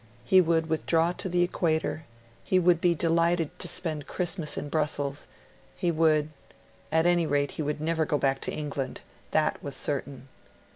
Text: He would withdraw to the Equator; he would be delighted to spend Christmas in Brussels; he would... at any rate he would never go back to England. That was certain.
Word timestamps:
He 0.25 0.41
would 0.41 0.65
withdraw 0.67 1.11
to 1.11 1.29
the 1.29 1.43
Equator; 1.43 2.05
he 2.43 2.57
would 2.57 2.81
be 2.81 2.95
delighted 2.95 3.59
to 3.59 3.67
spend 3.67 4.07
Christmas 4.07 4.57
in 4.57 4.67
Brussels; 4.67 5.27
he 5.75 5.91
would... 5.91 6.31
at 6.91 7.05
any 7.05 7.27
rate 7.27 7.51
he 7.51 7.61
would 7.61 7.79
never 7.79 8.03
go 8.03 8.17
back 8.17 8.41
to 8.41 8.51
England. 8.51 9.01
That 9.29 9.61
was 9.61 9.75
certain. 9.75 10.27